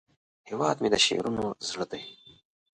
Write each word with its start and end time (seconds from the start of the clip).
هیواد 0.49 0.77
مې 0.81 0.89
د 0.93 0.95
شعرونو 1.05 1.45
زړه 1.67 1.85
دی 1.91 2.03